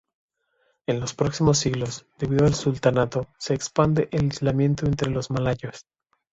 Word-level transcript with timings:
En 0.87 0.99
los 0.99 1.13
próximos 1.13 1.59
siglos, 1.59 2.07
debido 2.17 2.47
al 2.47 2.55
sultanato 2.55 3.27
se 3.37 3.53
expande 3.53 4.09
el 4.11 4.25
islamismo 4.25 4.87
entre 4.87 5.11
los 5.11 5.29
malayos. 5.29 5.85